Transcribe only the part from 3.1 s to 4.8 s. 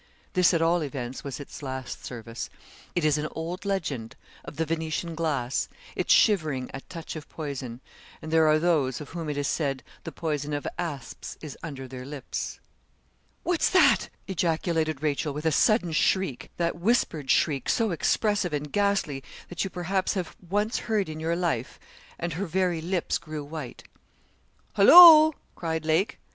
an old legend of the